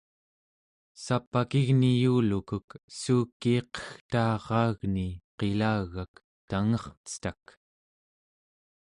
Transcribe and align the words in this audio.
sap'akigni 1.03 1.91
yuulukek 2.03 2.67
suukiiqegtaaraagni 2.99 5.07
qilagak 5.37 6.13
tangercetak 6.49 7.41